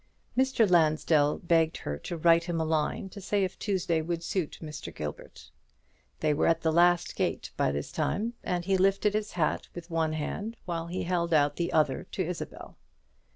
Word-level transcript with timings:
Mr. 0.35 0.67
Lansdell 0.67 1.37
begged 1.43 1.77
her 1.77 1.95
to 1.95 2.17
write 2.17 2.45
him 2.45 2.59
a 2.59 2.65
line 2.65 3.07
to 3.07 3.21
say 3.21 3.43
if 3.43 3.59
Tuesday 3.59 4.01
would 4.01 4.23
suit 4.23 4.57
Mr. 4.59 4.91
Gilbert. 4.91 5.51
They 6.21 6.33
were 6.33 6.47
at 6.47 6.61
the 6.61 6.71
last 6.71 7.15
gate 7.15 7.51
by 7.55 7.71
this 7.71 7.91
time, 7.91 8.33
and 8.43 8.65
he 8.65 8.77
lifted 8.77 9.13
his 9.13 9.33
hat 9.33 9.67
with 9.75 9.91
one 9.91 10.13
hand 10.13 10.57
while 10.65 10.87
he 10.87 11.03
held 11.03 11.35
out 11.35 11.57
the 11.57 11.71
other 11.71 12.05
to 12.13 12.25
Isabel. 12.25 12.79